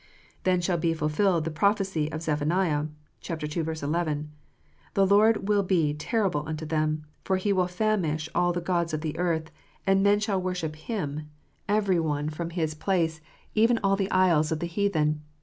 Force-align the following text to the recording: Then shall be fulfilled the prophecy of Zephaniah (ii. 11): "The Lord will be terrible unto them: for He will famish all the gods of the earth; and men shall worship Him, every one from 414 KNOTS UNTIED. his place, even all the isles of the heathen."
Then 0.45 0.61
shall 0.61 0.79
be 0.79 0.95
fulfilled 0.95 1.43
the 1.45 1.51
prophecy 1.51 2.11
of 2.11 2.23
Zephaniah 2.23 2.87
(ii. 3.29 3.63
11): 3.67 4.31
"The 4.95 5.05
Lord 5.05 5.47
will 5.47 5.61
be 5.61 5.93
terrible 5.93 6.43
unto 6.49 6.65
them: 6.65 7.05
for 7.23 7.37
He 7.37 7.53
will 7.53 7.67
famish 7.67 8.27
all 8.33 8.51
the 8.51 8.61
gods 8.61 8.95
of 8.95 9.01
the 9.01 9.15
earth; 9.19 9.51
and 9.85 10.01
men 10.01 10.19
shall 10.19 10.41
worship 10.41 10.75
Him, 10.75 11.29
every 11.69 11.99
one 11.99 12.29
from 12.29 12.49
414 12.49 12.49
KNOTS 12.49 12.49
UNTIED. 12.49 12.59
his 12.63 12.73
place, 12.73 13.21
even 13.53 13.79
all 13.83 13.95
the 13.95 14.09
isles 14.09 14.51
of 14.51 14.59
the 14.59 14.65
heathen." 14.65 15.21